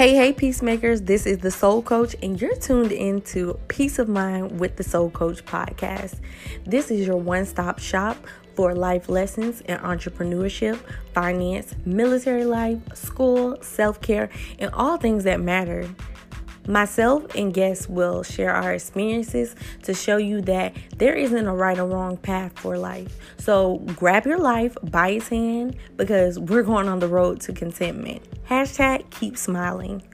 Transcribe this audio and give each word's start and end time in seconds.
Hey, 0.00 0.14
hey, 0.14 0.32
peacemakers, 0.32 1.02
this 1.02 1.26
is 1.26 1.36
the 1.40 1.50
Soul 1.50 1.82
Coach, 1.82 2.16
and 2.22 2.40
you're 2.40 2.56
tuned 2.56 2.90
into 2.90 3.60
Peace 3.68 3.98
of 3.98 4.08
Mind 4.08 4.58
with 4.58 4.76
the 4.76 4.82
Soul 4.82 5.10
Coach 5.10 5.44
podcast. 5.44 6.20
This 6.64 6.90
is 6.90 7.06
your 7.06 7.18
one 7.18 7.44
stop 7.44 7.78
shop 7.78 8.16
for 8.54 8.74
life 8.74 9.10
lessons 9.10 9.60
in 9.60 9.76
entrepreneurship, 9.76 10.78
finance, 11.12 11.74
military 11.84 12.46
life, 12.46 12.78
school, 12.94 13.58
self 13.60 14.00
care, 14.00 14.30
and 14.58 14.70
all 14.72 14.96
things 14.96 15.24
that 15.24 15.38
matter. 15.38 15.86
Myself 16.70 17.34
and 17.34 17.52
guests 17.52 17.88
will 17.88 18.22
share 18.22 18.54
our 18.54 18.72
experiences 18.72 19.56
to 19.82 19.92
show 19.92 20.18
you 20.18 20.40
that 20.42 20.72
there 20.98 21.14
isn't 21.14 21.46
a 21.48 21.52
right 21.52 21.76
or 21.76 21.84
wrong 21.84 22.16
path 22.16 22.56
for 22.56 22.78
life. 22.78 23.18
So 23.38 23.78
grab 23.96 24.24
your 24.24 24.38
life 24.38 24.76
by 24.84 25.08
its 25.08 25.26
hand 25.26 25.74
because 25.96 26.38
we're 26.38 26.62
going 26.62 26.86
on 26.86 27.00
the 27.00 27.08
road 27.08 27.40
to 27.40 27.52
contentment. 27.52 28.22
Hashtag 28.48 29.10
keep 29.10 29.36
smiling. 29.36 30.04